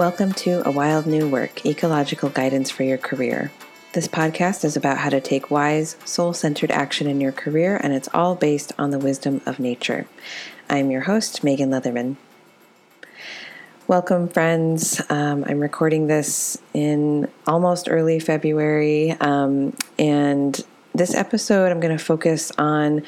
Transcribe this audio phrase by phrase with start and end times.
[0.00, 3.52] Welcome to A Wild New Work Ecological Guidance for Your Career.
[3.92, 7.92] This podcast is about how to take wise, soul centered action in your career, and
[7.92, 10.06] it's all based on the wisdom of nature.
[10.70, 12.16] I'm your host, Megan Leatherman.
[13.88, 15.02] Welcome, friends.
[15.10, 20.58] Um, I'm recording this in almost early February, um, and
[20.94, 23.02] this episode I'm going to focus on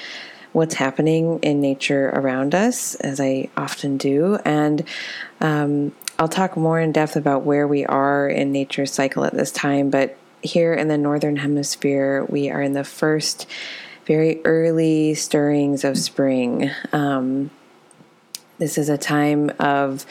[0.52, 4.84] what's happening in nature around us, as I often do, and
[5.40, 9.50] um, I'll talk more in depth about where we are in nature's cycle at this
[9.50, 13.48] time, but here in the Northern Hemisphere, we are in the first
[14.06, 16.70] very early stirrings of spring.
[16.92, 17.50] Um,
[18.58, 20.06] this is a time of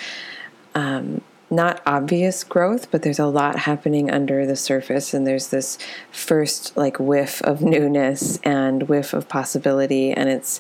[0.76, 5.78] um, not obvious growth, but there's a lot happening under the surface, and there's this
[6.12, 10.60] first like whiff of newness and whiff of possibility, and it's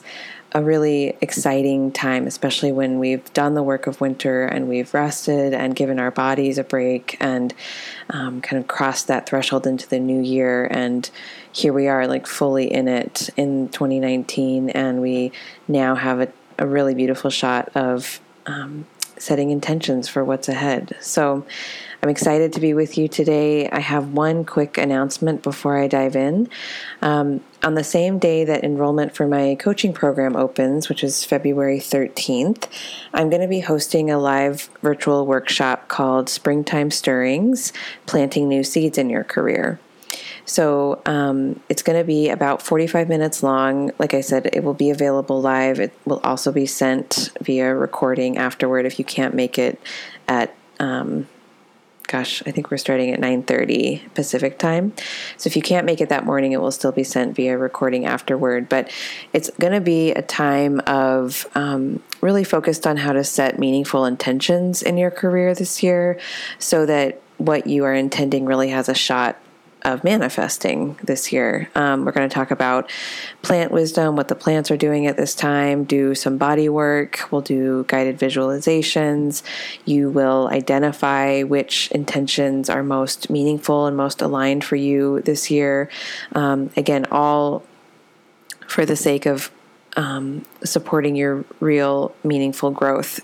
[0.53, 5.53] a really exciting time, especially when we've done the work of winter and we've rested
[5.53, 7.53] and given our bodies a break and
[8.09, 10.67] um, kind of crossed that threshold into the new year.
[10.69, 11.09] And
[11.53, 15.31] here we are, like fully in it in 2019, and we
[15.67, 16.27] now have a,
[16.59, 18.85] a really beautiful shot of um,
[19.21, 20.95] setting intentions for what's ahead.
[20.99, 21.45] So
[22.03, 23.69] I'm excited to be with you today.
[23.69, 26.49] I have one quick announcement before I dive in.
[27.03, 31.77] Um, on the same day that enrollment for my coaching program opens, which is February
[31.77, 32.67] 13th,
[33.13, 37.71] I'm going to be hosting a live virtual workshop called Springtime Stirrings
[38.07, 39.79] Planting New Seeds in Your Career.
[40.45, 43.91] So um, it's going to be about 45 minutes long.
[43.99, 45.79] Like I said, it will be available live.
[45.79, 49.79] It will also be sent via recording afterward if you can't make it
[50.27, 51.27] at um,
[52.11, 54.93] gosh, I think we're starting at 9:30 Pacific time.
[55.37, 58.05] So if you can't make it that morning, it will still be sent via recording
[58.05, 58.67] afterward.
[58.67, 58.91] But
[59.31, 64.05] it's going to be a time of um, really focused on how to set meaningful
[64.05, 66.19] intentions in your career this year,
[66.59, 69.40] so that what you are intending really has a shot
[69.83, 71.69] of manifesting this year.
[71.75, 72.89] Um, we're going to talk about
[73.41, 77.41] plant wisdom, what the plants are doing at this time, do some body work, we'll
[77.41, 79.43] do guided visualizations.
[79.85, 85.89] You will identify which intentions are most meaningful and most aligned for you this year.
[86.33, 87.63] Um, again, all
[88.67, 89.51] for the sake of
[89.97, 93.19] um, supporting your real meaningful growth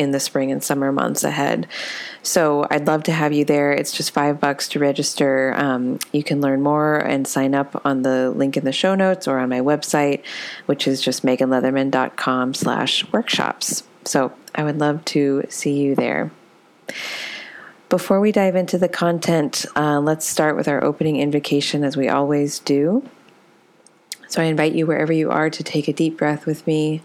[0.00, 1.66] in the spring and summer months ahead.
[2.22, 3.70] So I'd love to have you there.
[3.70, 5.52] It's just five bucks to register.
[5.56, 9.28] Um, you can learn more and sign up on the link in the show notes
[9.28, 10.22] or on my website,
[10.64, 13.82] which is just meganleatherman.com slash workshops.
[14.06, 16.30] So I would love to see you there.
[17.90, 22.08] Before we dive into the content, uh, let's start with our opening invocation as we
[22.08, 23.06] always do.
[24.28, 27.02] So I invite you wherever you are to take a deep breath with me.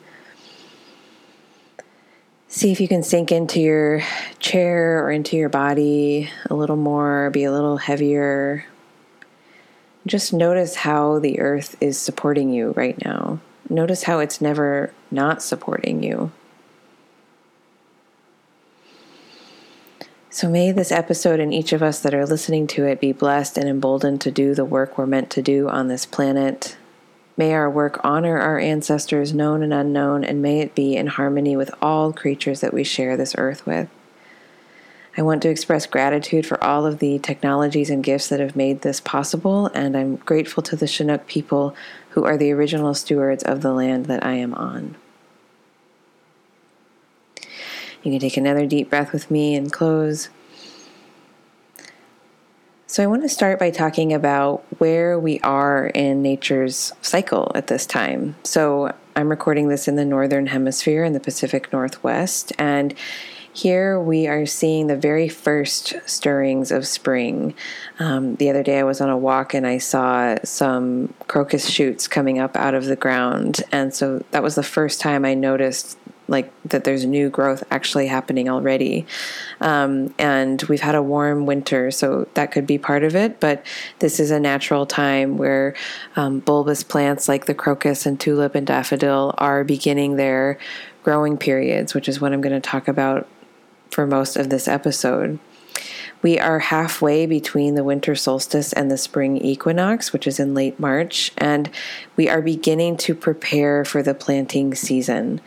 [2.56, 4.02] See if you can sink into your
[4.40, 8.66] chair or into your body a little more, be a little heavier.
[10.08, 13.42] Just notice how the earth is supporting you right now.
[13.70, 16.32] Notice how it's never not supporting you.
[20.30, 23.58] So may this episode and each of us that are listening to it be blessed
[23.58, 26.78] and emboldened to do the work we're meant to do on this planet
[27.38, 31.58] May our work honor our ancestors, known and unknown, and may it be in harmony
[31.58, 33.90] with all creatures that we share this earth with.
[35.18, 38.82] I want to express gratitude for all of the technologies and gifts that have made
[38.82, 41.76] this possible, and I'm grateful to the Chinook people
[42.10, 44.96] who are the original stewards of the land that I am on.
[48.04, 50.30] You can take another deep breath with me and close.
[52.96, 57.68] So, I want to start by talking about where we are in nature's cycle at
[57.68, 58.38] this time.
[58.44, 62.96] So, I'm recording this in the Northern Hemisphere in the Pacific Northwest, and
[63.52, 67.54] here we are seeing the very first stirrings of spring.
[68.00, 72.08] Um, the other day I was on a walk and I saw some crocus shoots
[72.08, 73.62] coming up out of the ground.
[73.72, 78.08] And so that was the first time I noticed like that there's new growth actually
[78.08, 79.06] happening already.
[79.62, 83.40] Um, and we've had a warm winter, so that could be part of it.
[83.40, 83.66] But
[84.00, 85.76] this is a natural time where
[86.16, 90.58] um, bulbous plants like the crocus and tulip and daffodil are beginning their
[91.04, 93.28] growing periods, which is what I'm going to talk about
[93.92, 95.40] for most of this episode.
[96.22, 100.80] We are halfway between the winter solstice and the spring equinox, which is in late
[100.80, 101.70] March, and
[102.16, 105.40] we are beginning to prepare for the planting season.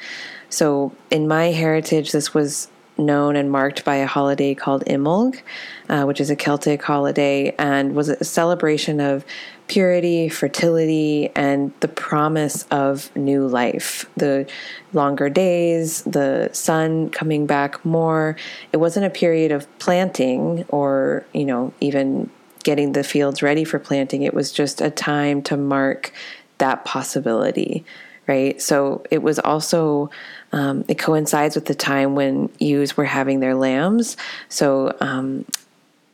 [0.50, 5.40] So, in my heritage, this was known and marked by a holiday called Imbolc,
[5.88, 9.24] uh, which is a Celtic holiday and was a celebration of
[9.68, 14.08] purity, fertility, and the promise of new life.
[14.16, 14.50] The
[14.92, 18.36] longer days, the sun coming back more.
[18.72, 22.30] It wasn't a period of planting or, you know, even
[22.64, 24.22] getting the fields ready for planting.
[24.22, 26.12] It was just a time to mark
[26.58, 27.84] that possibility,
[28.26, 28.60] right?
[28.60, 30.10] So it was also,
[30.52, 34.16] um, it coincides with the time when ewes were having their lambs.
[34.48, 35.44] So um,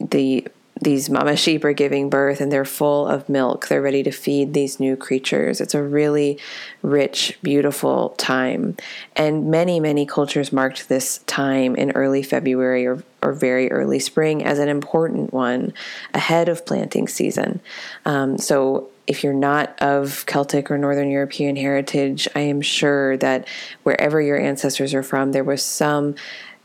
[0.01, 0.47] the
[0.81, 3.69] these mama sheep are giving birth and they're full of milk.
[3.69, 5.61] They're ready to feed these new creatures.
[5.61, 6.39] It's a really
[6.83, 8.77] rich, beautiful time.
[9.15, 14.45] And many, many cultures marked this time in early February or, or very early spring
[14.45, 15.73] as an important one
[16.13, 17.61] ahead of planting season.
[18.05, 23.47] Um, so if you're not of Celtic or Northern European heritage, I am sure that
[23.83, 26.15] wherever your ancestors are from, there was some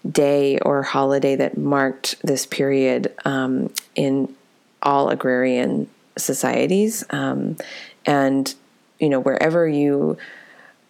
[0.09, 4.33] day or holiday that marked this period um, in
[4.81, 7.03] all agrarian societies.
[7.09, 7.57] Um,
[8.05, 8.53] and,
[8.99, 10.17] you know, wherever you,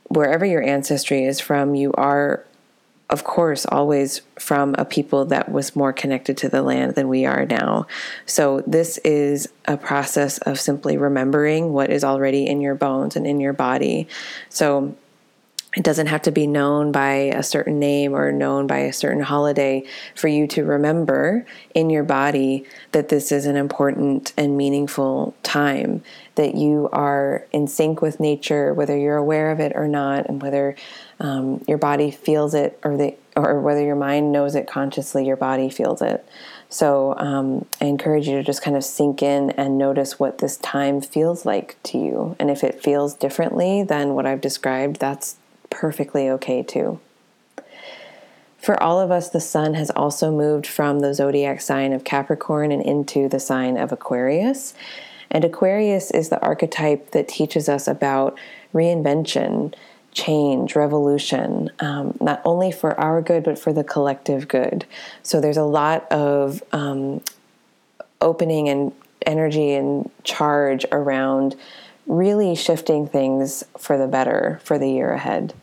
[0.08, 2.46] wherever your ancestry is from, you are,
[3.10, 7.26] of course, always from a people that was more connected to the land than we
[7.26, 7.88] are now.
[8.26, 13.26] So, this is a process of simply remembering what is already in your bones and
[13.26, 14.08] in your body.
[14.50, 14.96] So,
[15.76, 19.22] it doesn't have to be known by a certain name or known by a certain
[19.22, 19.84] holiday
[20.16, 21.46] for you to remember
[21.76, 26.02] in your body that this is an important and meaningful time,
[26.36, 30.42] that you are in sync with nature, whether you're aware of it or not, and
[30.42, 30.76] whether
[31.20, 35.38] um, your body feels it or the or whether your mind knows it consciously, your
[35.38, 36.28] body feels it.
[36.68, 40.58] So um, I encourage you to just kind of sink in and notice what this
[40.58, 42.36] time feels like to you.
[42.38, 45.38] And if it feels differently than what I've described, that's
[45.70, 47.00] perfectly okay too.
[48.58, 52.72] For all of us, the sun has also moved from the zodiac sign of Capricorn
[52.72, 54.74] and into the sign of Aquarius.
[55.32, 58.38] And Aquarius is the archetype that teaches us about
[58.74, 59.74] reinvention,
[60.12, 64.86] change, revolution, um, not only for our good, but for the collective good.
[65.24, 67.22] So there's a lot of um,
[68.20, 68.92] opening and
[69.26, 71.56] energy and charge around
[72.10, 75.54] really shifting things for the better for the year ahead.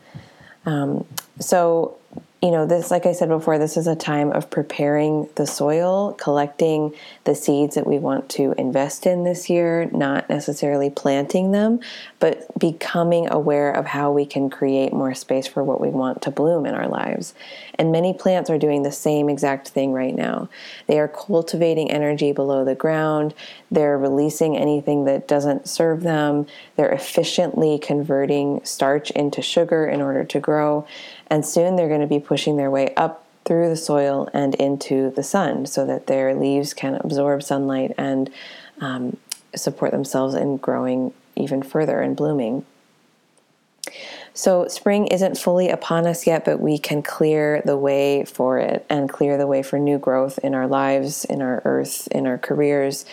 [0.65, 1.05] Um,
[1.39, 1.97] so
[2.41, 6.13] you know, this, like I said before, this is a time of preparing the soil,
[6.13, 6.93] collecting
[7.23, 11.79] the seeds that we want to invest in this year, not necessarily planting them,
[12.19, 16.31] but becoming aware of how we can create more space for what we want to
[16.31, 17.33] bloom in our lives.
[17.73, 20.47] And many plants are doing the same exact thing right now.
[20.85, 23.33] They are cultivating energy below the ground,
[23.71, 26.45] they're releasing anything that doesn't serve them,
[26.75, 30.85] they're efficiently converting starch into sugar in order to grow.
[31.29, 35.09] And soon they're going to be pushing their way up through the soil and into
[35.11, 38.29] the sun so that their leaves can absorb sunlight and
[38.81, 39.17] um,
[39.55, 42.65] support themselves in growing even further and blooming.
[44.33, 48.85] So, spring isn't fully upon us yet, but we can clear the way for it
[48.87, 52.37] and clear the way for new growth in our lives, in our earth, in our
[52.37, 53.05] careers.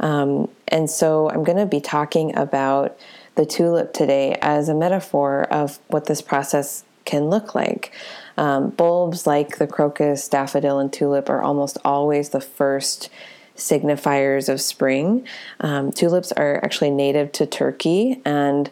[0.00, 2.98] Um, and so, I'm going to be talking about
[3.36, 7.92] the tulip today as a metaphor of what this process can look like.
[8.36, 13.08] Um, bulbs like the crocus, daffodil, and tulip are almost always the first
[13.56, 15.26] signifiers of spring.
[15.60, 18.70] Um, tulips are actually native to Turkey, and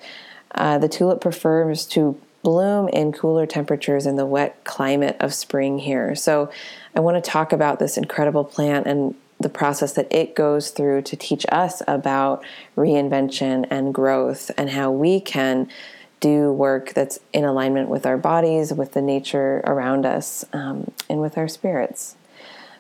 [0.54, 5.78] uh, the tulip prefers to bloom in cooler temperatures in the wet climate of spring
[5.78, 6.14] here.
[6.14, 6.50] So,
[6.94, 11.02] I want to talk about this incredible plant and the process that it goes through
[11.02, 12.44] to teach us about
[12.76, 15.68] reinvention and growth and how we can
[16.25, 21.21] do work that's in alignment with our bodies, with the nature around us, um, and
[21.21, 22.16] with our spirits.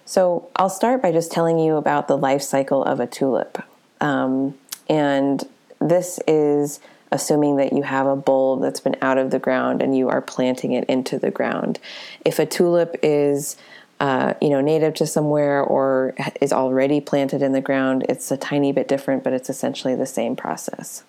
[0.06, 3.62] So, I'll start by just telling you about the life cycle of a tulip.
[4.00, 4.54] Um,
[4.88, 5.42] and
[5.78, 6.80] this is
[7.12, 10.22] assuming that you have a bulb that's been out of the ground and you are
[10.22, 11.78] planting it into the ground.
[12.24, 13.56] If a tulip is
[14.00, 18.36] uh, you know, native to somewhere or is already planted in the ground, it's a
[18.36, 21.04] tiny bit different, but it's essentially the same process.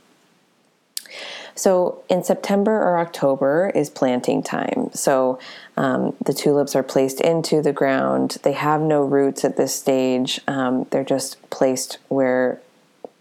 [1.55, 4.89] So in September or October is planting time.
[4.93, 5.39] So
[5.77, 8.37] um, the tulips are placed into the ground.
[8.43, 10.41] They have no roots at this stage.
[10.47, 12.61] Um, they're just placed where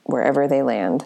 [0.02, 1.04] wherever they land.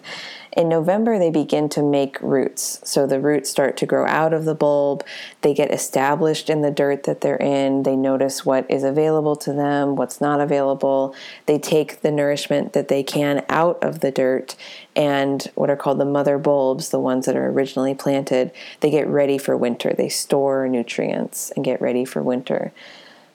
[0.53, 2.81] In November, they begin to make roots.
[2.83, 5.05] So the roots start to grow out of the bulb.
[5.41, 7.83] They get established in the dirt that they're in.
[7.83, 11.13] They notice what is available to them, what's not available.
[11.45, 14.55] They take the nourishment that they can out of the dirt
[14.95, 18.51] and what are called the mother bulbs, the ones that are originally planted,
[18.81, 19.93] they get ready for winter.
[19.95, 22.73] They store nutrients and get ready for winter.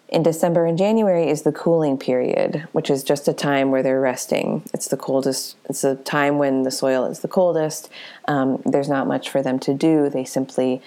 [0.09, 4.01] In December and January is the cooling period, which is just a time where they're
[4.01, 4.63] resting.
[4.73, 7.89] It's the coldest, it's a time when the soil is the coldest.
[8.29, 10.09] Um, there's not much for them to do.
[10.09, 10.83] They simply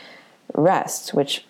[0.53, 1.45] rest, which,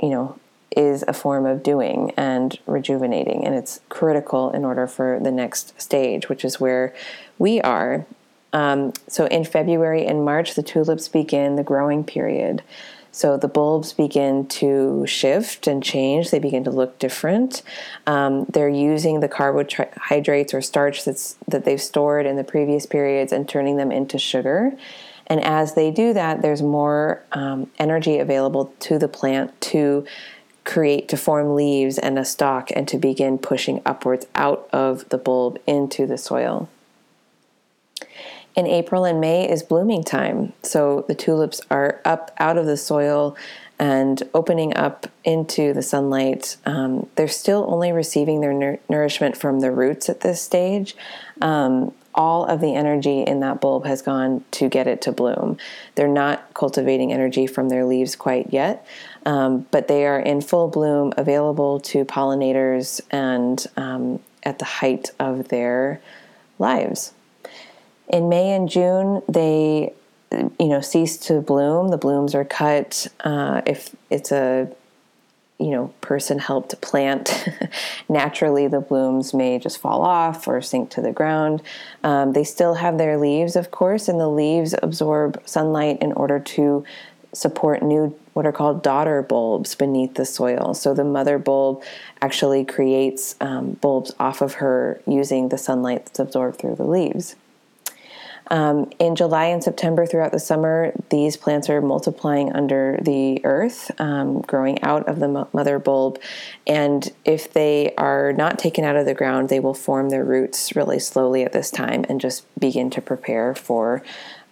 [0.00, 0.38] you know,
[0.76, 3.44] is a form of doing and rejuvenating.
[3.44, 6.94] And it's critical in order for the next stage, which is where
[7.38, 8.06] we are.
[8.52, 12.62] Um, so in February and March, the tulips begin the growing period.
[13.12, 16.30] So the bulbs begin to shift and change.
[16.30, 17.62] They begin to look different.
[18.06, 23.32] Um, they're using the carbohydrates or starch that's that they've stored in the previous periods
[23.32, 24.72] and turning them into sugar.
[25.26, 30.04] And as they do that, there's more um, energy available to the plant to
[30.64, 35.18] create to form leaves and a stalk and to begin pushing upwards out of the
[35.18, 36.68] bulb into the soil.
[38.56, 40.52] In April and May is blooming time.
[40.62, 43.36] So the tulips are up out of the soil
[43.78, 46.58] and opening up into the sunlight.
[46.66, 50.94] Um, they're still only receiving their nur- nourishment from the roots at this stage.
[51.40, 55.56] Um, all of the energy in that bulb has gone to get it to bloom.
[55.94, 58.86] They're not cultivating energy from their leaves quite yet,
[59.24, 65.10] um, but they are in full bloom, available to pollinators and um, at the height
[65.18, 66.00] of their
[66.58, 67.14] lives.
[68.10, 69.94] In May and June, they
[70.32, 71.88] you know cease to bloom.
[71.88, 73.06] The blooms are cut.
[73.20, 74.70] Uh, if it's a
[75.60, 77.46] you know person helped plant
[78.08, 81.62] naturally the blooms may just fall off or sink to the ground
[82.02, 86.40] um, they still have their leaves of course and the leaves absorb sunlight in order
[86.40, 86.82] to
[87.34, 91.82] support new what are called daughter bulbs beneath the soil so the mother bulb
[92.22, 97.36] actually creates um, bulbs off of her using the sunlight that's absorbed through the leaves
[98.50, 103.90] um, in July and September throughout the summer, these plants are multiplying under the earth,
[104.00, 106.18] um, growing out of the mother bulb.
[106.66, 110.74] And if they are not taken out of the ground, they will form their roots
[110.74, 114.02] really slowly at this time and just begin to prepare for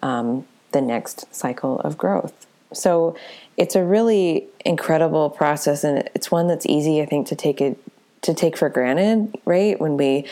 [0.00, 2.47] um, the next cycle of growth.
[2.73, 3.17] So
[3.57, 7.78] it's a really incredible process, and it's one that's easy, I think, to take it
[8.21, 9.81] to take for granted, right?
[9.81, 10.26] When we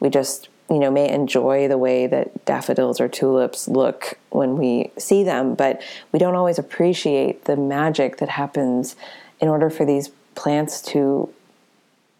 [0.00, 4.90] we just you know may enjoy the way that daffodils or tulips look when we
[4.96, 8.96] see them but we don't always appreciate the magic that happens
[9.38, 11.28] in order for these plants to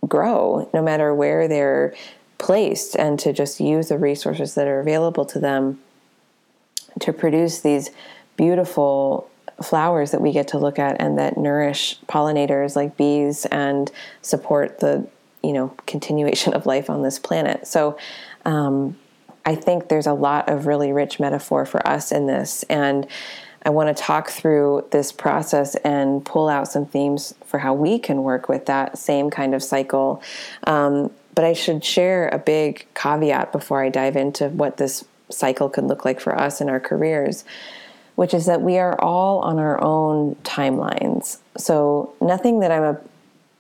[0.06, 1.94] grow no matter where they're
[2.36, 5.80] placed and to just use the resources that are available to them
[7.00, 7.90] to produce these
[8.36, 9.30] beautiful
[9.62, 13.90] flowers that we get to look at and that nourish pollinators like bees and
[14.20, 15.06] support the
[15.42, 17.66] you know continuation of life on this planet.
[17.66, 17.96] So
[18.44, 18.96] um,
[19.44, 22.62] I think there's a lot of really rich metaphor for us in this.
[22.64, 23.06] And
[23.64, 27.98] I want to talk through this process and pull out some themes for how we
[27.98, 30.22] can work with that same kind of cycle.
[30.64, 35.68] Um, but I should share a big caveat before I dive into what this cycle
[35.68, 37.44] could look like for us in our careers,
[38.16, 41.38] which is that we are all on our own timelines.
[41.56, 42.98] So nothing that I'm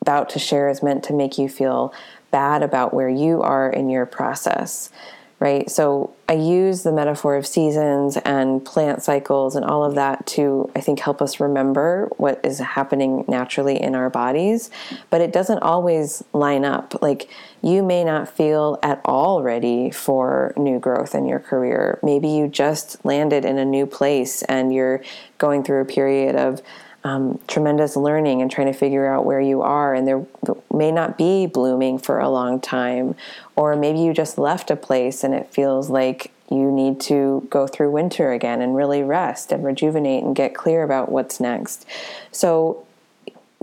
[0.02, 1.94] about to share is meant to make you feel
[2.32, 4.90] bad about where you are in your process,
[5.38, 5.70] right?
[5.70, 10.70] So I use the metaphor of seasons and plant cycles and all of that to,
[10.74, 14.70] I think, help us remember what is happening naturally in our bodies.
[15.10, 17.02] But it doesn't always line up.
[17.02, 17.28] Like
[17.60, 21.98] you may not feel at all ready for new growth in your career.
[22.02, 25.02] Maybe you just landed in a new place and you're
[25.38, 26.62] going through a period of
[27.04, 30.24] um, tremendous learning and trying to figure out where you are, and there
[30.72, 33.14] may not be blooming for a long time,
[33.56, 37.66] or maybe you just left a place and it feels like you need to go
[37.66, 41.86] through winter again and really rest and rejuvenate and get clear about what's next.
[42.30, 42.86] So,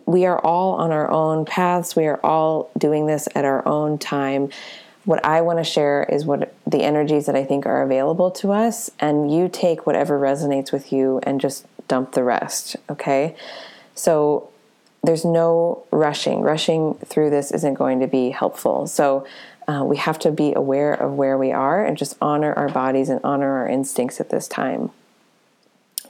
[0.05, 3.99] we are all on our own paths, we are all doing this at our own
[3.99, 4.49] time.
[5.05, 8.51] What I want to share is what the energies that I think are available to
[8.51, 12.77] us, and you take whatever resonates with you and just dump the rest.
[12.89, 13.35] Okay.
[13.95, 14.49] So
[15.03, 16.41] there's no rushing.
[16.41, 18.87] Rushing through this isn't going to be helpful.
[18.87, 19.27] So
[19.67, 23.09] uh, we have to be aware of where we are and just honor our bodies
[23.09, 24.91] and honor our instincts at this time,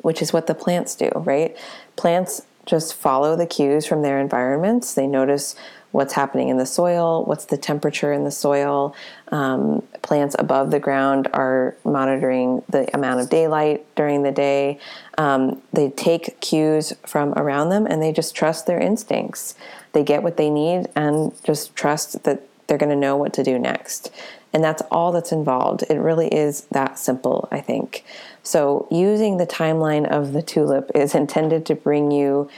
[0.02, 1.58] which is what the plants do, right?
[1.96, 4.94] Plants just follow the cues from their environments.
[4.94, 5.56] They notice
[5.92, 8.96] what's happening in the soil, what's the temperature in the soil.
[9.32, 14.80] Um, plants above the ground are monitoring the amount of daylight during the day.
[15.20, 19.54] Um, they take cues from around them and they just trust their instincts.
[19.94, 23.44] They get what they need and just trust that they're going to know what to
[23.44, 24.12] do next.
[24.54, 25.84] And that's all that's involved.
[25.90, 28.04] It really is that simple, I think.
[28.42, 32.50] So, using the timeline of the tulip is intended to bring you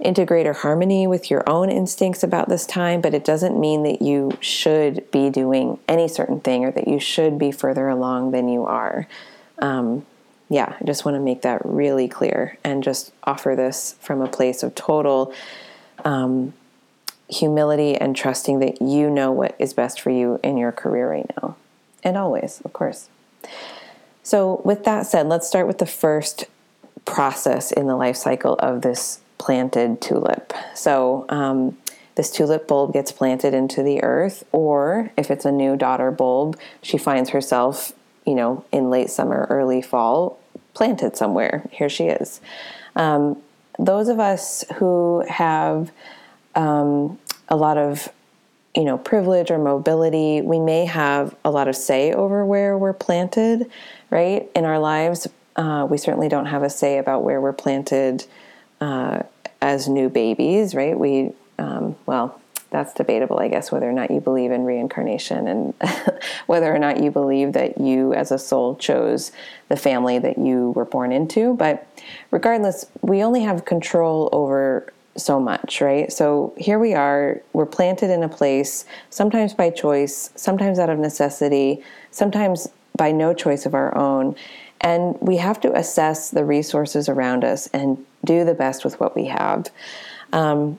[0.00, 4.00] integrate or harmony with your own instincts about this time, but it doesn't mean that
[4.00, 8.48] you should be doing any certain thing or that you should be further along than
[8.48, 9.08] you are.
[9.58, 10.06] Um,
[10.48, 14.28] yeah, I just want to make that really clear and just offer this from a
[14.28, 15.34] place of total
[16.04, 16.54] um,
[17.28, 21.30] humility and trusting that you know what is best for you in your career right
[21.42, 21.56] now.
[22.02, 23.08] And always, of course.
[24.22, 26.44] So, with that said, let's start with the first
[27.04, 30.52] process in the life cycle of this planted tulip.
[30.74, 31.76] So, um,
[32.16, 36.58] this tulip bulb gets planted into the earth, or if it's a new daughter bulb,
[36.82, 37.92] she finds herself,
[38.26, 40.40] you know, in late summer, early fall,
[40.74, 41.68] planted somewhere.
[41.70, 42.40] Here she is.
[42.96, 43.40] Um,
[43.78, 45.92] those of us who have
[46.56, 47.18] um,
[47.48, 48.08] a lot of
[48.74, 52.92] you know privilege or mobility we may have a lot of say over where we're
[52.92, 53.70] planted
[54.10, 55.26] right in our lives
[55.56, 58.26] uh, we certainly don't have a say about where we're planted
[58.80, 59.22] uh,
[59.60, 60.98] as new babies, right?
[60.98, 65.74] We, um, well, that's debatable, I guess, whether or not you believe in reincarnation and
[66.46, 69.32] whether or not you believe that you as a soul chose
[69.68, 71.54] the family that you were born into.
[71.54, 71.86] But
[72.30, 76.12] regardless, we only have control over so much, right?
[76.12, 80.98] So here we are, we're planted in a place, sometimes by choice, sometimes out of
[80.98, 84.36] necessity, sometimes by no choice of our own.
[84.80, 89.14] And we have to assess the resources around us and do the best with what
[89.16, 89.68] we have.
[90.32, 90.78] Um,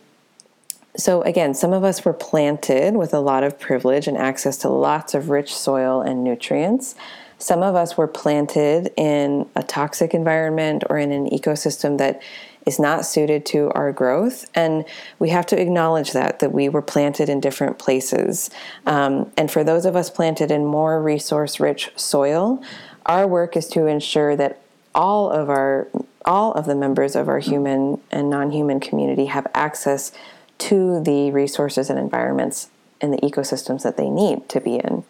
[0.95, 4.69] so, again, some of us were planted with a lot of privilege and access to
[4.69, 6.95] lots of rich soil and nutrients.
[7.37, 12.21] Some of us were planted in a toxic environment or in an ecosystem that
[12.65, 14.45] is not suited to our growth.
[14.53, 14.83] And
[15.19, 18.49] we have to acknowledge that, that we were planted in different places.
[18.85, 22.61] Um, and for those of us planted in more resource rich soil,
[23.05, 24.61] our work is to ensure that
[24.93, 25.87] all of our
[26.25, 30.11] all of the members of our human and non-human community have access
[30.57, 32.69] to the resources and environments
[33.01, 35.03] and the ecosystems that they need to be in.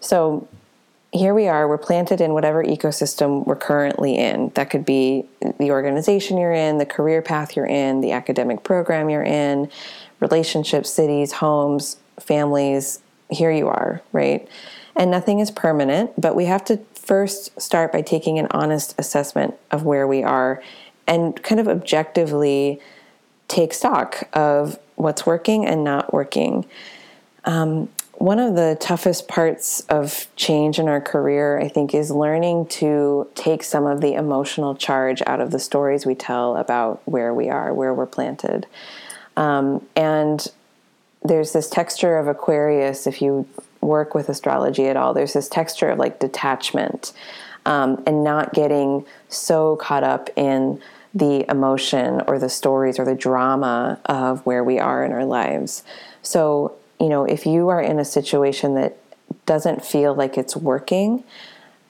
[0.00, 0.46] So
[1.12, 4.50] here we are, we're planted in whatever ecosystem we're currently in.
[4.54, 5.26] That could be
[5.58, 9.70] the organization you're in, the career path you're in, the academic program you're in,
[10.20, 13.00] relationships, cities, homes, families.
[13.30, 14.48] Here you are, right?
[14.98, 19.54] And nothing is permanent, but we have to first start by taking an honest assessment
[19.70, 20.60] of where we are
[21.06, 22.80] and kind of objectively
[23.46, 26.66] take stock of what's working and not working.
[27.44, 32.66] Um, one of the toughest parts of change in our career, I think, is learning
[32.66, 37.32] to take some of the emotional charge out of the stories we tell about where
[37.32, 38.66] we are, where we're planted.
[39.36, 40.44] Um, and
[41.22, 43.46] there's this texture of Aquarius, if you
[43.80, 47.12] work with astrology at all, there's this texture of like detachment
[47.66, 50.80] um, and not getting so caught up in
[51.14, 55.82] the emotion or the stories or the drama of where we are in our lives.
[56.22, 58.96] So, you know, if you are in a situation that
[59.46, 61.24] doesn't feel like it's working,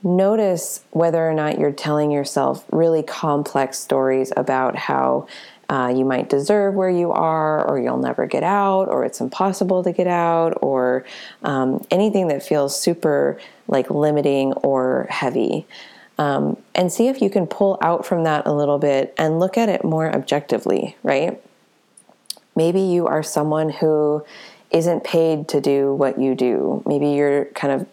[0.03, 5.27] notice whether or not you're telling yourself really complex stories about how
[5.69, 9.83] uh, you might deserve where you are, or you'll never get out, or it's impossible
[9.85, 11.05] to get out, or
[11.43, 15.67] um, anything that feels super like limiting or heavy.
[16.17, 19.57] Um, and see if you can pull out from that a little bit and look
[19.57, 21.41] at it more objectively, right?
[22.57, 24.25] Maybe you are someone who
[24.71, 26.83] isn't paid to do what you do.
[26.87, 27.87] Maybe you're kind of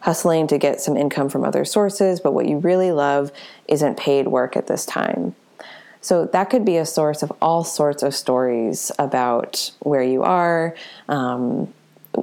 [0.00, 3.30] hustling to get some income from other sources, but what you really love
[3.68, 5.36] isn't paid work at this time.
[6.02, 10.74] So that could be a source of all sorts of stories about where you are,
[11.08, 11.72] um,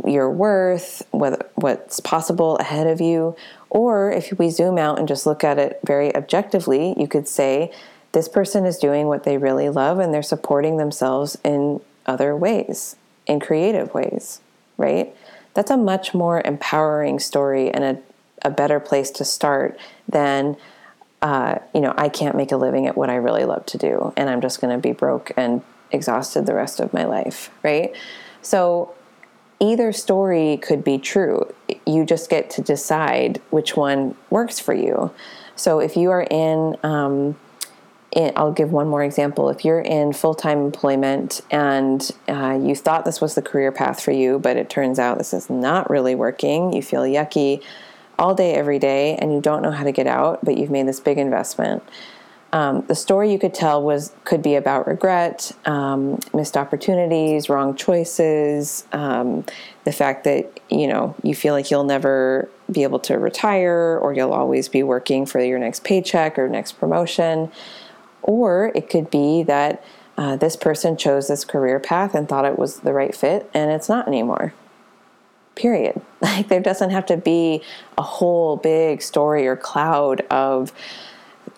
[0.05, 3.35] your worth, what, what's possible ahead of you.
[3.69, 7.71] Or if we zoom out and just look at it very objectively, you could say,
[8.11, 12.95] this person is doing what they really love and they're supporting themselves in other ways,
[13.27, 14.41] in creative ways,
[14.77, 15.15] right?
[15.53, 18.01] That's a much more empowering story and a,
[18.47, 20.57] a better place to start than
[21.21, 24.13] uh, you know, I can't make a living at what I really love to do,
[24.15, 27.93] and I'm just going to be broke and exhausted the rest of my life, right?
[28.41, 28.93] So
[29.59, 31.53] either story could be true.
[31.85, 35.11] You just get to decide which one works for you.
[35.55, 37.37] So if you are in, um,
[38.11, 39.49] in I'll give one more example.
[39.49, 44.01] If you're in full time employment and uh, you thought this was the career path
[44.01, 47.61] for you, but it turns out this is not really working, you feel yucky
[48.19, 50.87] all day, every day, and you don't know how to get out, but you've made
[50.87, 51.81] this big investment.
[52.51, 57.75] Um, the story you could tell was could be about regret, um, missed opportunities, wrong
[57.75, 59.45] choices, um,
[59.83, 64.13] the fact that you know you feel like you'll never be able to retire, or
[64.13, 67.51] you'll always be working for your next paycheck or next promotion,
[68.23, 69.83] or it could be that
[70.17, 73.69] uh, this person chose this career path and thought it was the right fit, and
[73.71, 74.53] it's not anymore.
[75.59, 76.01] Period.
[76.21, 77.61] Like, there doesn't have to be
[77.97, 80.73] a whole big story or cloud of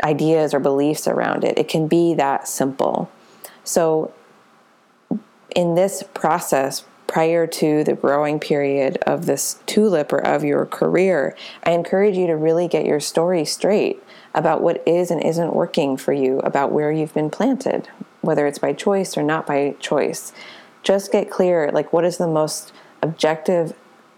[0.03, 1.57] ideas or beliefs around it.
[1.57, 3.09] It can be that simple.
[3.63, 4.13] So,
[5.55, 11.35] in this process, prior to the growing period of this tulip or of your career,
[11.63, 14.01] I encourage you to really get your story straight
[14.33, 17.89] about what is and isn't working for you, about where you've been planted,
[18.21, 20.31] whether it's by choice or not by choice.
[20.83, 23.73] Just get clear like, what is the most objective,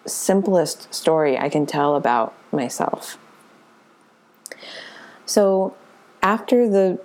[0.05, 3.17] simplest story I can tell about myself?
[5.25, 5.75] So,
[6.21, 6.99] after the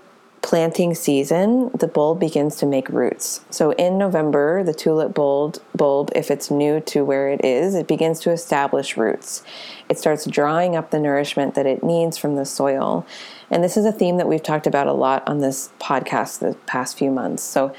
[0.49, 3.45] planting season, the bulb begins to make roots.
[3.51, 7.87] So in November, the tulip bulb, bulb, if it's new to where it is, it
[7.87, 9.43] begins to establish roots.
[9.91, 13.07] It starts drawing up the nourishment that it needs from the soil.
[13.51, 16.55] And this is a theme that we've talked about a lot on this podcast the
[16.67, 17.43] past few months.
[17.43, 17.75] So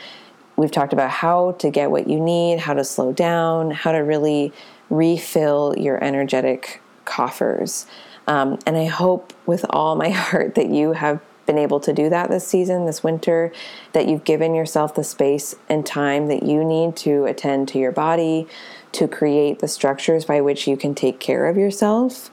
[0.56, 4.00] we've talked about how to get what you need, how to slow down, how to
[4.00, 4.54] really
[4.90, 7.86] refill your energetic coffers.
[8.28, 12.10] Um, and I hope with all my heart that you have been able to do
[12.10, 13.52] that this season, this winter,
[13.94, 17.92] that you've given yourself the space and time that you need to attend to your
[17.92, 18.48] body,
[18.92, 22.30] to create the structures by which you can take care of yourself.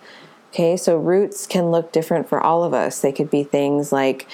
[0.52, 3.00] Okay, so roots can look different for all of us.
[3.00, 4.26] They could be things like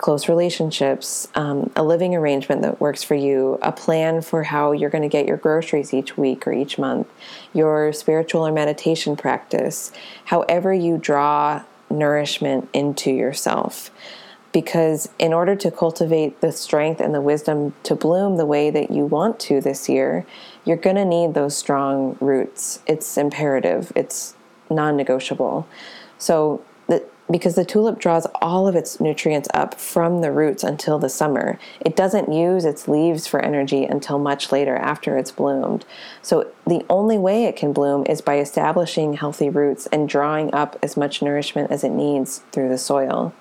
[0.00, 4.88] close relationships, um, a living arrangement that works for you, a plan for how you're
[4.90, 7.06] going to get your groceries each week or each month,
[7.52, 9.92] your spiritual or meditation practice,
[10.24, 13.90] however you draw nourishment into yourself
[14.52, 18.90] because in order to cultivate the strength and the wisdom to bloom the way that
[18.90, 20.26] you want to this year,
[20.64, 22.80] you're going to need those strong roots.
[22.86, 24.34] It's imperative, it's
[24.68, 25.68] non negotiable.
[26.18, 26.64] So,
[27.30, 31.58] because the tulip draws all of its nutrients up from the roots until the summer,
[31.80, 35.84] it doesn't use its leaves for energy until much later after it's bloomed.
[36.22, 40.78] So, the only way it can bloom is by establishing healthy roots and drawing up
[40.82, 43.32] as much nourishment as it needs through the soil.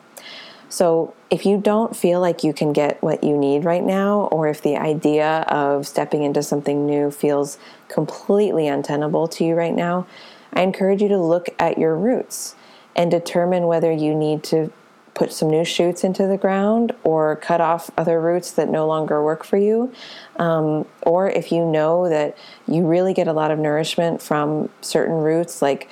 [0.70, 4.48] So, if you don't feel like you can get what you need right now, or
[4.48, 10.06] if the idea of stepping into something new feels completely untenable to you right now,
[10.54, 12.56] I encourage you to look at your roots
[12.96, 14.72] and determine whether you need to
[15.14, 19.24] put some new shoots into the ground or cut off other roots that no longer
[19.24, 19.92] work for you.
[20.38, 25.16] Um, or if you know that you really get a lot of nourishment from certain
[25.16, 25.90] roots, like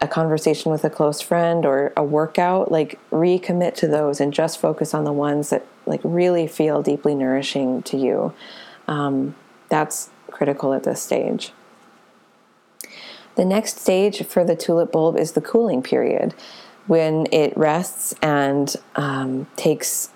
[0.00, 4.60] a conversation with a close friend or a workout, like recommit to those and just
[4.60, 8.34] focus on the ones that like really feel deeply nourishing to you.
[8.86, 9.34] Um,
[9.68, 11.52] that's critical at this stage.
[13.38, 16.34] The next stage for the tulip bulb is the cooling period
[16.88, 20.10] when it rests and um, takes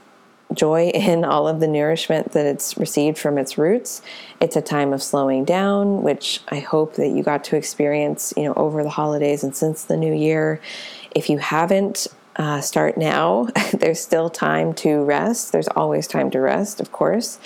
[0.53, 4.03] joy in all of the nourishment that it's received from its roots.
[4.41, 8.43] It's a time of slowing down, which I hope that you got to experience, you
[8.43, 10.61] know, over the holidays and since the new year.
[11.15, 13.47] If you haven't, uh, start now.
[13.73, 15.53] There's still time to rest.
[15.53, 17.39] There's always time to rest, of course.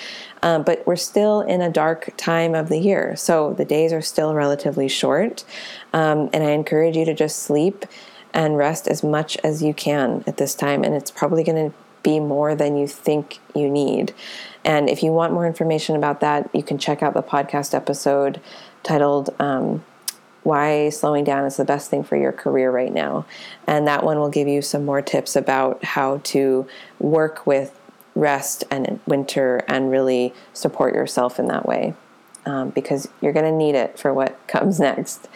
[0.42, 3.16] Um, but we're still in a dark time of the year.
[3.16, 5.44] So the days are still relatively short.
[5.92, 7.84] Um, and I encourage you to just sleep
[8.32, 10.84] and rest as much as you can at this time.
[10.84, 14.14] And it's probably going to be more than you think you need.
[14.64, 18.40] And if you want more information about that, you can check out the podcast episode
[18.82, 19.84] titled um,
[20.46, 23.26] Why Slowing Down is the Best Thing for Your Career Right Now.
[23.66, 26.68] And that one will give you some more tips about how to
[27.00, 27.76] work with
[28.14, 31.94] rest and winter and really support yourself in that way
[32.46, 35.26] um, because you're going to need it for what comes next.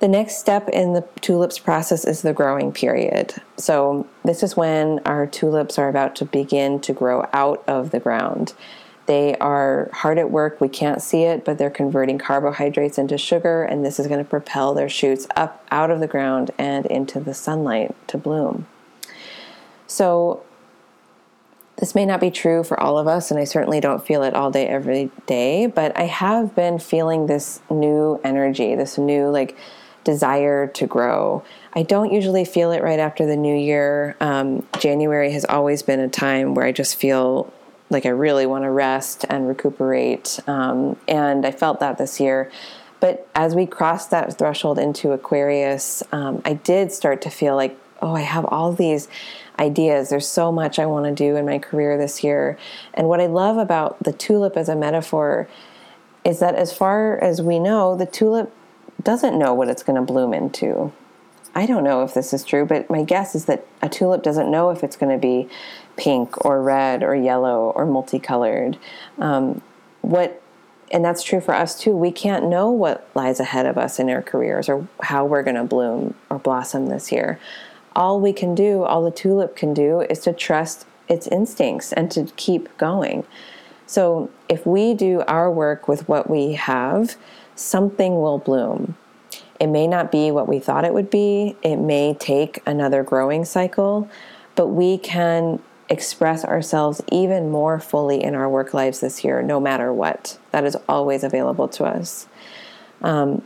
[0.00, 3.34] The next step in the tulips process is the growing period.
[3.58, 8.00] So, this is when our tulips are about to begin to grow out of the
[8.00, 8.54] ground.
[9.06, 10.60] They are hard at work.
[10.60, 14.28] We can't see it, but they're converting carbohydrates into sugar, and this is going to
[14.28, 18.66] propel their shoots up out of the ground and into the sunlight to bloom.
[19.86, 20.42] So,
[21.76, 24.32] this may not be true for all of us, and I certainly don't feel it
[24.32, 29.56] all day, every day, but I have been feeling this new energy, this new, like,
[30.04, 31.42] desire to grow.
[31.74, 34.16] I don't usually feel it right after the new year.
[34.20, 37.52] Um, January has always been a time where I just feel
[37.94, 40.38] like I really want to rest and recuperate.
[40.46, 42.52] Um, and I felt that this year.
[43.00, 47.78] But as we crossed that threshold into Aquarius, um, I did start to feel like,
[48.02, 49.08] oh, I have all these
[49.58, 50.10] ideas.
[50.10, 52.58] There's so much I want to do in my career this year.
[52.92, 55.48] And what I love about the tulip as a metaphor
[56.24, 58.52] is that as far as we know, the tulip
[59.02, 60.92] doesn't know what it's going to bloom into.
[61.54, 64.50] I don't know if this is true, but my guess is that a tulip doesn't
[64.50, 65.48] know if it's going to be
[65.96, 68.78] pink or red or yellow or multicolored.
[69.18, 69.62] Um,
[70.02, 70.40] what
[70.90, 71.96] and that's true for us too.
[71.96, 75.56] We can't know what lies ahead of us in our careers or how we're going
[75.56, 77.40] to bloom or blossom this year.
[77.96, 82.10] All we can do, all the tulip can do, is to trust its instincts and
[82.12, 83.24] to keep going.
[83.86, 87.16] So if we do our work with what we have,
[87.56, 88.96] something will bloom.
[89.60, 93.44] It may not be what we thought it would be, it may take another growing
[93.44, 94.08] cycle,
[94.56, 99.60] but we can express ourselves even more fully in our work lives this year, no
[99.60, 100.38] matter what.
[100.50, 102.26] That is always available to us.
[103.02, 103.42] Um,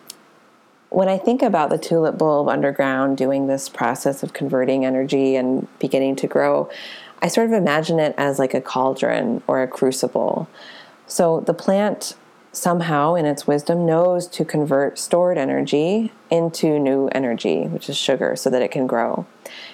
[0.90, 5.66] when I think about the tulip bulb underground doing this process of converting energy and
[5.78, 6.70] beginning to grow,
[7.20, 10.48] I sort of imagine it as like a cauldron or a crucible.
[11.06, 12.14] So the plant
[12.52, 18.36] somehow, in its wisdom, knows to convert stored energy into new energy, which is sugar,
[18.36, 19.26] so that it can grow.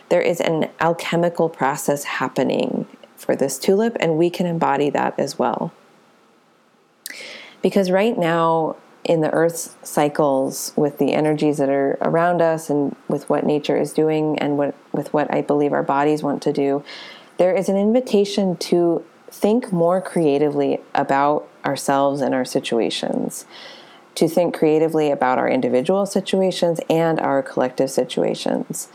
[0.09, 5.39] There is an alchemical process happening for this tulip, and we can embody that as
[5.39, 5.73] well.
[7.63, 12.95] Because right now, in the Earth's cycles, with the energies that are around us, and
[13.09, 16.53] with what nature is doing, and what, with what I believe our bodies want to
[16.53, 16.85] do,
[17.39, 23.47] there is an invitation to think more creatively about ourselves and our situations,
[24.15, 28.89] to think creatively about our individual situations and our collective situations.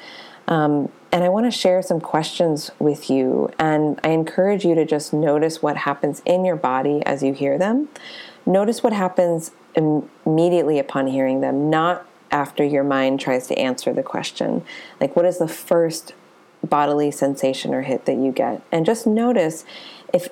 [0.48, 3.52] Um, and I want to share some questions with you.
[3.60, 7.58] And I encourage you to just notice what happens in your body as you hear
[7.58, 7.90] them.
[8.46, 14.04] Notice what happens immediately upon hearing them, not after your mind tries to answer the
[14.04, 14.64] question.
[15.02, 16.14] Like, what is the first
[16.68, 18.62] bodily sensation or hit that you get?
[18.72, 19.66] And just notice
[20.14, 20.30] if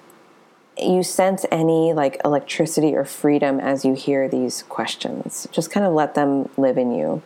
[0.79, 5.47] you sense any like electricity or freedom as you hear these questions.
[5.51, 7.21] Just kind of let them live in you.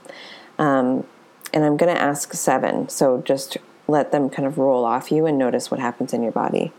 [0.57, 1.05] Um,
[1.53, 2.87] and I'm going to ask seven.
[2.89, 6.31] So just let them kind of roll off you and notice what happens in your
[6.31, 6.71] body.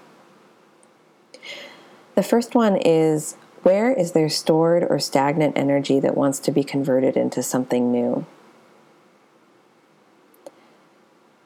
[2.15, 6.65] The first one is where is there stored or stagnant energy that wants to be
[6.65, 8.27] converted into something new?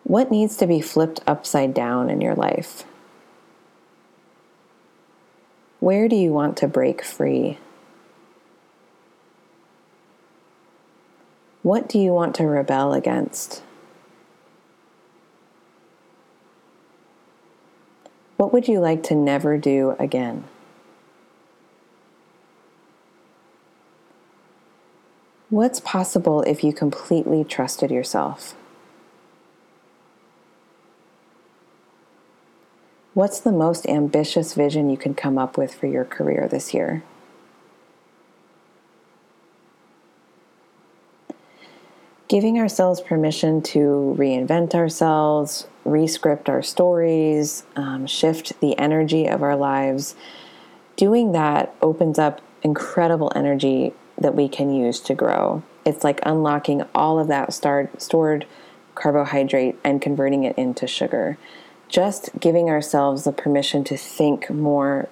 [0.05, 2.85] What needs to be flipped upside down in your life?
[5.81, 7.59] Where do you want to break free?
[11.63, 13.63] What do you want to rebel against?
[18.37, 20.45] What would you like to never do again?
[25.49, 28.55] What's possible if you completely trusted yourself?
[33.17, 37.03] What's the most ambitious vision you can come up with for your career this year?
[42.29, 49.57] Giving ourselves permission to reinvent ourselves, rescript our stories, um, shift the energy of our
[49.57, 50.15] lives,
[50.97, 55.63] doing that opens up incredible energy that we can use to grow.
[55.87, 58.47] It's like unlocking all of that stored
[58.95, 61.39] carbohydrate and converting it into sugar
[61.89, 65.09] just giving ourselves the permission to think more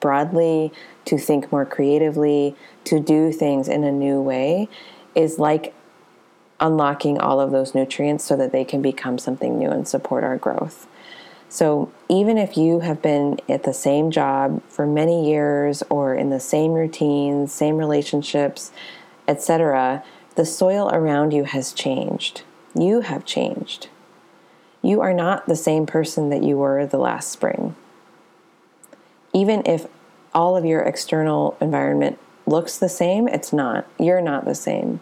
[0.00, 0.72] broadly,
[1.04, 4.68] to think more creatively, to do things in a new way
[5.14, 5.74] is like
[6.60, 10.36] unlocking all of those nutrients so that they can become something new and support our
[10.36, 10.86] growth.
[11.48, 16.30] So, even if you have been at the same job for many years or in
[16.30, 18.72] the same routines, same relationships,
[19.28, 20.02] etc.,
[20.34, 22.42] the soil around you has changed.
[22.74, 23.88] You have changed
[24.84, 27.74] you are not the same person that you were the last spring.
[29.32, 29.86] Even if
[30.34, 33.86] all of your external environment looks the same, it's not.
[33.98, 35.00] You're not the same.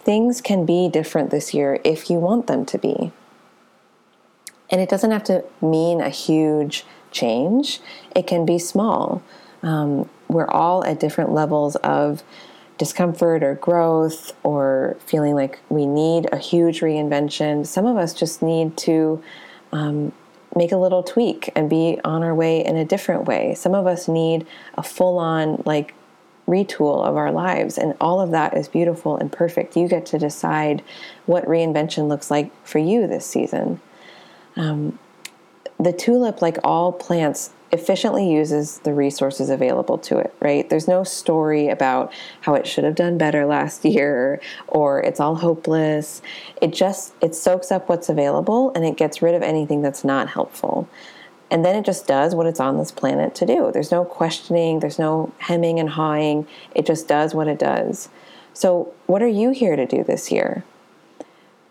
[0.00, 3.10] Things can be different this year if you want them to be.
[4.68, 7.80] And it doesn't have to mean a huge change,
[8.14, 9.22] it can be small.
[9.62, 12.22] Um, we're all at different levels of
[12.78, 17.66] discomfort or growth or feeling like we need a huge reinvention.
[17.66, 19.22] Some of us just need to
[19.72, 20.12] um,
[20.54, 23.54] make a little tweak and be on our way in a different way.
[23.54, 25.94] Some of us need a full on, like,
[26.46, 29.76] retool of our lives, and all of that is beautiful and perfect.
[29.76, 30.82] You get to decide
[31.26, 33.80] what reinvention looks like for you this season.
[34.54, 34.98] Um,
[35.78, 40.68] the tulip, like all plants, efficiently uses the resources available to it, right?
[40.70, 42.10] There's no story about
[42.40, 46.22] how it should have done better last year or it's all hopeless.
[46.62, 50.30] It just it soaks up what's available and it gets rid of anything that's not
[50.30, 50.88] helpful.
[51.50, 53.70] And then it just does what it's on this planet to do.
[53.72, 56.48] There's no questioning, there's no hemming and hawing.
[56.74, 58.08] It just does what it does.
[58.52, 60.64] So, what are you here to do this year?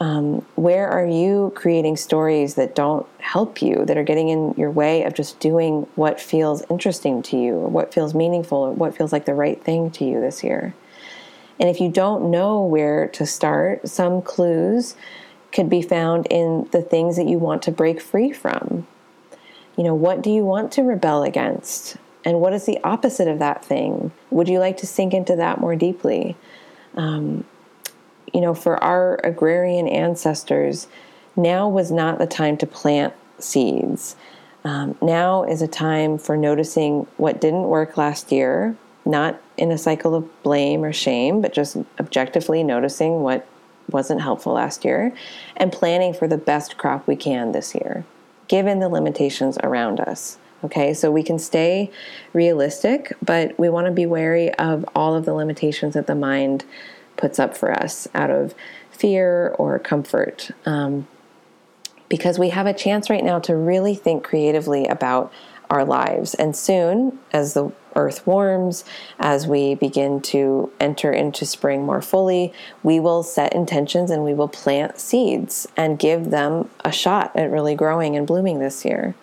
[0.02, 4.70] Um, where are you creating stories that don't help you, that are getting in your
[4.70, 8.96] way of just doing what feels interesting to you, or what feels meaningful, or what
[8.96, 10.76] feels like the right thing to you this year?
[11.60, 14.96] And if you don't know where to start, some clues
[15.54, 18.86] could be found in the things that you want to break free from.
[19.78, 21.96] You know, what do you want to rebel against?
[22.26, 24.12] And what is the opposite of that thing?
[24.32, 26.36] Would you like to sink into that more deeply?
[26.96, 27.46] Um,
[28.34, 30.88] you know, for our agrarian ancestors,
[31.36, 34.16] now was not the time to plant seeds.
[34.64, 39.78] Um, now is a time for noticing what didn't work last year, not in a
[39.78, 43.48] cycle of blame or shame, but just objectively noticing what
[43.92, 45.14] wasn't helpful last year
[45.58, 48.04] and planning for the best crop we can this year,
[48.48, 50.40] given the limitations around us.
[50.64, 51.92] Okay, so we can stay
[52.34, 56.66] realistic, but we want to be wary of all of the limitations that the mind
[57.18, 58.54] puts up for us out of
[58.92, 60.52] fear or comfort.
[60.66, 61.08] Um,
[62.08, 65.34] because we have a chance right now to really think creatively about
[65.70, 66.34] our lives.
[66.36, 68.84] And soon, as the earth warms,
[69.20, 74.34] as we begin to enter into spring more fully, we will set intentions and we
[74.34, 79.16] will plant seeds and give them a shot at really growing and blooming this year.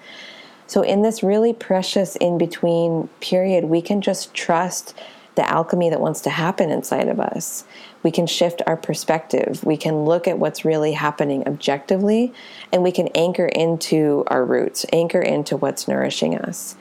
[0.66, 4.94] So, in this really precious in between period, we can just trust
[5.34, 7.64] the alchemy that wants to happen inside of us.
[8.02, 9.64] We can shift our perspective.
[9.64, 12.32] We can look at what's really happening objectively,
[12.72, 16.76] and we can anchor into our roots, anchor into what's nourishing us.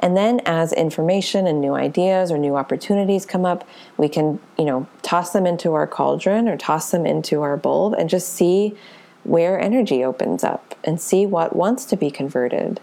[0.00, 4.64] And then as information and new ideas or new opportunities come up, we can, you
[4.64, 8.76] know, toss them into our cauldron or toss them into our bowl and just see
[9.22, 12.80] where energy opens up and see what wants to be converted.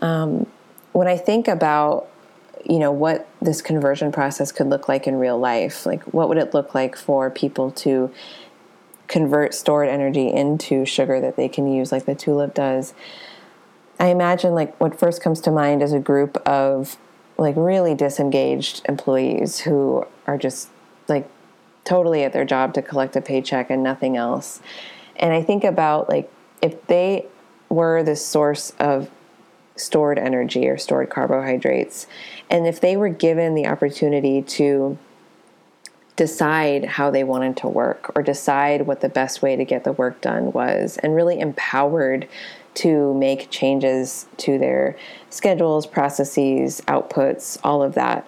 [0.00, 0.46] Um,
[0.92, 2.08] when I think about
[2.68, 5.86] you know what this conversion process could look like in real life.
[5.86, 8.12] Like what would it look like for people to
[9.08, 12.94] convert stored energy into sugar that they can use like the tulip does?
[13.98, 16.96] I imagine like what first comes to mind is a group of
[17.38, 20.68] like really disengaged employees who are just
[21.08, 21.28] like
[21.84, 24.60] totally at their job to collect a paycheck and nothing else.
[25.16, 27.26] And i think about like if they
[27.68, 29.10] were the source of
[29.76, 32.06] stored energy or stored carbohydrates.
[32.50, 34.98] And if they were given the opportunity to
[36.16, 39.92] decide how they wanted to work or decide what the best way to get the
[39.92, 42.26] work done was, and really empowered
[42.74, 44.96] to make changes to their
[45.30, 48.26] schedules, processes, outputs, all of that,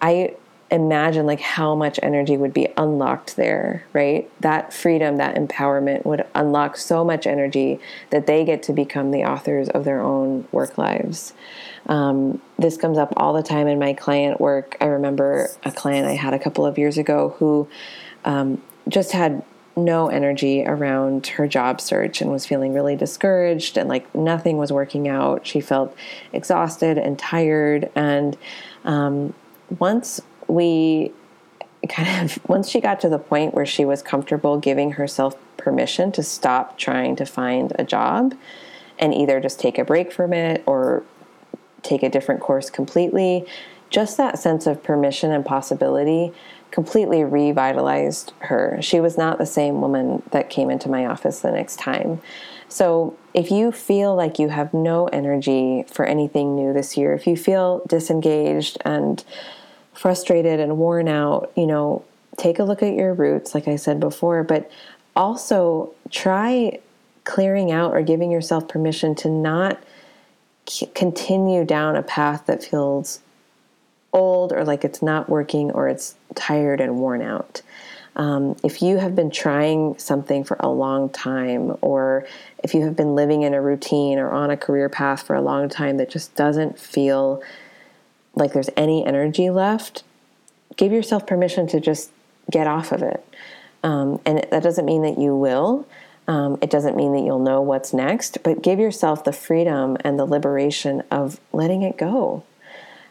[0.00, 0.36] I
[0.70, 4.30] imagine like how much energy would be unlocked there, right?
[4.40, 9.24] That freedom, that empowerment would unlock so much energy that they get to become the
[9.24, 11.32] authors of their own work lives.
[11.86, 14.76] Um, this comes up all the time in my client work.
[14.80, 17.66] I remember a client I had a couple of years ago who
[18.26, 19.42] um, just had
[19.74, 24.72] no energy around her job search and was feeling really discouraged and like nothing was
[24.72, 25.46] working out.
[25.46, 25.96] She felt
[26.32, 27.90] exhausted and tired.
[27.94, 28.36] And
[28.84, 29.34] um,
[29.78, 31.12] once we
[31.88, 36.10] kind of once she got to the point where she was comfortable giving herself permission
[36.12, 38.34] to stop trying to find a job
[38.98, 41.04] and either just take a break from it or
[41.82, 43.46] take a different course completely
[43.90, 46.32] just that sense of permission and possibility
[46.70, 48.78] completely revitalized her.
[48.82, 52.20] She was not the same woman that came into my office the next time.
[52.68, 57.26] So if you feel like you have no energy for anything new this year if
[57.26, 59.24] you feel disengaged and
[59.98, 62.04] frustrated and worn out, you know,
[62.36, 64.70] take a look at your roots, like I said before, but
[65.16, 66.78] also try
[67.24, 69.82] clearing out or giving yourself permission to not
[70.94, 73.20] continue down a path that feels
[74.12, 77.60] old or like it's not working or it's tired and worn out.
[78.14, 82.26] Um, if you have been trying something for a long time, or
[82.62, 85.42] if you have been living in a routine or on a career path for a
[85.42, 87.42] long time that just doesn't feel
[88.38, 90.02] like there's any energy left,
[90.76, 92.10] give yourself permission to just
[92.50, 93.24] get off of it.
[93.82, 95.86] Um, and that doesn't mean that you will.
[96.26, 100.18] Um, it doesn't mean that you'll know what's next, but give yourself the freedom and
[100.18, 102.42] the liberation of letting it go.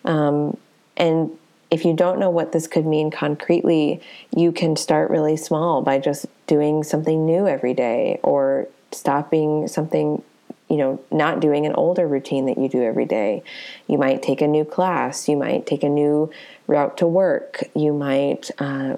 [0.06, 0.58] Um,
[0.96, 1.38] and
[1.72, 4.02] if you don't know what this could mean concretely,
[4.36, 10.24] you can start really small by just doing something new every day or stopping something
[10.70, 13.44] you know, not doing an older routine that you do every day.
[13.88, 15.30] You might take a new class.
[15.30, 16.30] You might take a new
[16.68, 17.64] route to work.
[17.74, 18.98] You might uh,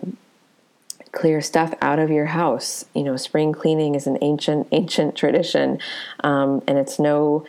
[1.12, 2.86] clear stuff out of your house.
[2.96, 5.80] You know, spring cleaning is an ancient, ancient tradition,
[6.24, 7.46] um, and it's no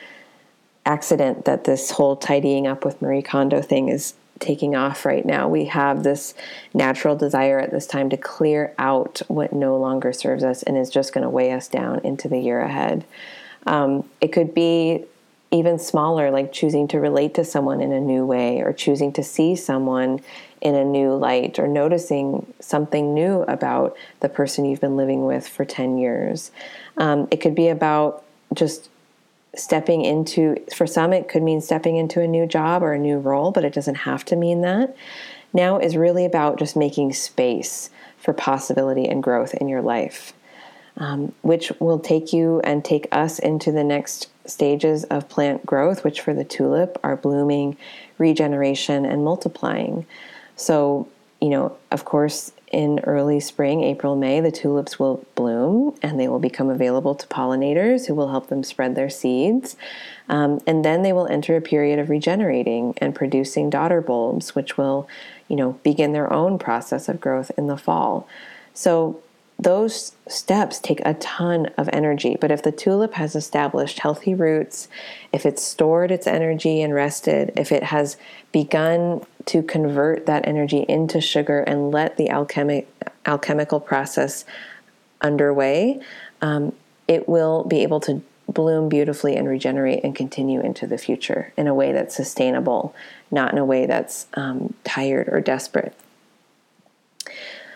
[0.87, 5.47] accident that this whole tidying up with Marie Kondo thing is taking off right now.
[5.47, 6.35] We have this
[6.73, 10.91] natural desire at this time to clear out what no longer serves us and is
[10.91, 13.05] just going to weigh us down into the year ahead.
[13.67, 15.05] Um, it could be
[15.53, 19.23] even smaller, like choosing to relate to someone in a new way or choosing to
[19.23, 20.21] see someone
[20.61, 25.49] in a new light or noticing something new about the person you've been living with
[25.49, 26.51] for 10 years.
[26.99, 28.89] Um, it could be about just
[29.55, 33.19] stepping into, for some, it could mean stepping into a new job or a new
[33.19, 34.95] role, but it doesn't have to mean that.
[35.53, 40.33] Now is really about just making space for possibility and growth in your life,
[40.97, 46.05] um, which will take you and take us into the next stages of plant growth,
[46.05, 47.77] which for the tulip are blooming,
[48.19, 50.07] regeneration, and multiplying.
[50.57, 51.09] So,
[51.41, 56.29] you know, of course, in early spring, April, May, the tulips will bloom and they
[56.29, 59.77] will become available to pollinators who will help them spread their seeds.
[60.29, 64.79] Um, and then they will enter a period of regenerating and producing daughter bulbs, which
[64.79, 65.09] will,
[65.49, 68.29] you know, begin their own process of growth in the fall.
[68.73, 69.21] So
[69.63, 72.37] those steps take a ton of energy.
[72.41, 74.89] But if the tulip has established healthy roots,
[75.33, 78.17] if it's stored its energy and rested, if it has
[78.53, 82.89] begun to convert that energy into sugar and let the alchemic,
[83.27, 84.47] alchemical process
[85.21, 86.01] underway,
[86.41, 86.73] um,
[87.07, 91.67] it will be able to bloom beautifully and regenerate and continue into the future in
[91.67, 92.95] a way that's sustainable,
[93.31, 95.95] not in a way that's um, tired or desperate.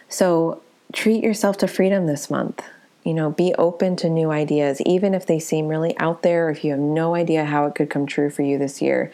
[0.09, 0.63] So,
[0.95, 2.63] treat yourself to freedom this month.
[3.03, 6.65] You know, be open to new ideas, even if they seem really out there, if
[6.65, 9.13] you have no idea how it could come true for you this year.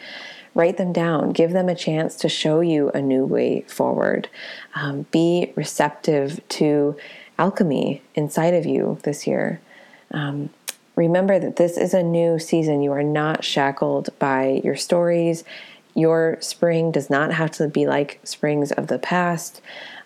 [0.53, 4.29] Write them down, give them a chance to show you a new way forward.
[4.75, 6.95] Um, be receptive to
[7.37, 9.59] alchemy inside of you this year.
[10.11, 10.49] Um,
[10.95, 12.81] remember that this is a new season.
[12.81, 15.43] You are not shackled by your stories.
[15.95, 19.61] Your spring does not have to be like springs of the past.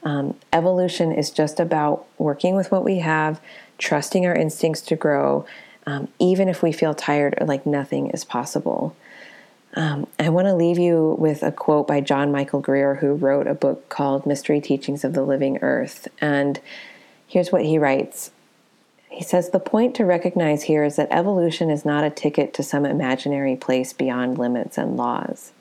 [0.05, 3.41] Um, evolution is just about working with what we have,
[3.79, 5.45] trusting our instincts to grow,
[5.87, 8.95] um, even if we feel tired or like nothing is possible.
[9.73, 13.47] Um, I want to leave you with a quote by John Michael Greer, who wrote
[13.47, 16.07] a book called Mystery Teachings of the Living Earth.
[16.21, 16.61] And
[17.27, 18.31] here's what he writes
[19.09, 22.63] He says, The point to recognize here is that evolution is not a ticket to
[22.63, 25.51] some imaginary place beyond limits and laws.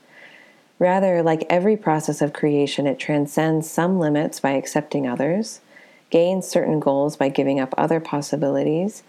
[0.84, 5.62] Rather, like every process of creation, it transcends some limits by accepting others,
[6.10, 9.02] gains certain goals by giving up other possibilities,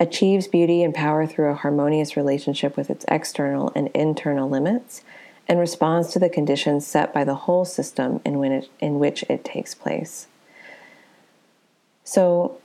[0.00, 5.02] achieves beauty and power through a harmonious relationship with its external and internal limits,
[5.46, 9.44] and responds to the conditions set by the whole system in, it, in which it
[9.44, 10.26] takes place.
[12.02, 12.58] So,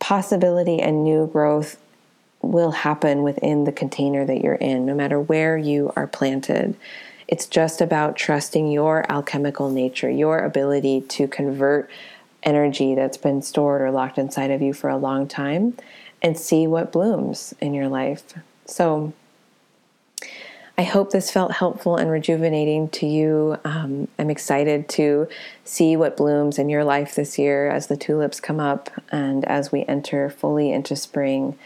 [0.00, 1.80] possibility and new growth
[2.40, 6.74] will happen within the container that you're in, no matter where you are planted.
[7.32, 11.88] It's just about trusting your alchemical nature, your ability to convert
[12.42, 15.74] energy that's been stored or locked inside of you for a long time
[16.20, 18.34] and see what blooms in your life.
[18.66, 19.14] So,
[20.76, 23.56] I hope this felt helpful and rejuvenating to you.
[23.64, 25.26] Um, I'm excited to
[25.64, 29.72] see what blooms in your life this year as the tulips come up and as
[29.72, 31.58] we enter fully into spring.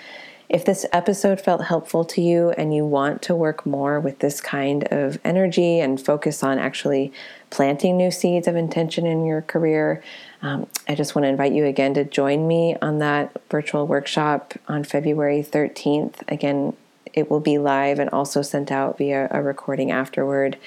[0.49, 4.41] If this episode felt helpful to you and you want to work more with this
[4.41, 7.13] kind of energy and focus on actually
[7.51, 10.05] planting new seeds of intention in your career,
[10.43, 14.55] um, I just want to invite you again to join me on that virtual workshop
[14.69, 16.23] on February 13th.
[16.29, 16.77] Again,
[17.13, 20.59] it will be live and also sent out via a recording afterward.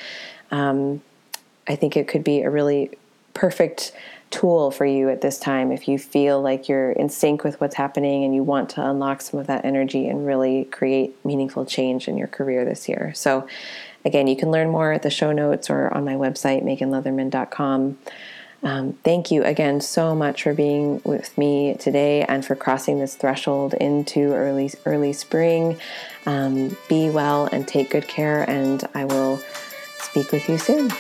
[0.52, 1.02] Um,
[1.68, 2.98] I think it could be a really
[3.34, 3.94] perfect
[4.32, 7.76] tool for you at this time if you feel like you're in sync with what's
[7.76, 12.08] happening and you want to unlock some of that energy and really create meaningful change
[12.08, 13.12] in your career this year.
[13.16, 13.48] So,
[14.06, 17.98] again, you can learn more at the show notes or on my website, meganleatherman.com.
[18.62, 23.16] Um, thank you again so much for being with me today and for crossing this
[23.16, 25.80] threshold into early early spring.
[26.26, 29.40] Um, be well and take good care, and I will
[30.00, 30.92] speak with you soon.